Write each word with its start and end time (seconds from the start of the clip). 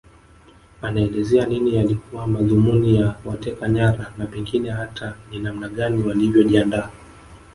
Anaelezea 0.81 1.45
nini 1.45 1.75
yalikuwa 1.75 2.27
madhumuni 2.27 2.95
ya 2.95 3.15
wateka 3.25 3.69
nyara 3.69 4.13
na 4.17 4.25
pengine 4.25 4.69
hata 4.69 5.15
ni 5.31 5.39
namna 5.39 5.69
gani 5.69 6.03
walivyojiandaa 6.03 6.89